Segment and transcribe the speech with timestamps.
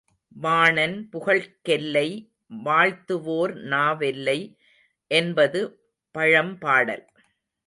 [0.35, 2.07] வாணன் புகழ்க்கெல்லை
[2.61, 4.37] வாழ்த்துவோர் நாவெல்லை
[5.11, 5.61] என்பது
[6.15, 7.05] பழம் பாடல்!